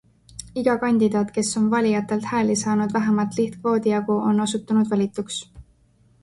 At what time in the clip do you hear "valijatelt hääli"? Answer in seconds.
1.73-2.55